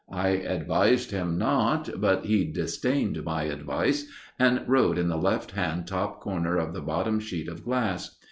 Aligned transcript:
I 0.11 0.29
advised 0.29 1.11
him 1.11 1.37
not, 1.37 1.87
but 2.01 2.25
he 2.25 2.43
disdained 2.43 3.23
my 3.23 3.43
advice, 3.43 4.09
and 4.39 4.63
wrote 4.67 4.97
in 4.97 5.09
the 5.09 5.15
left 5.15 5.51
hand 5.51 5.85
top 5.85 6.21
corner 6.21 6.57
of 6.57 6.73
the 6.73 6.81
bottom 6.81 7.19
sheet 7.19 7.47
of 7.47 7.63
glass. 7.63 8.17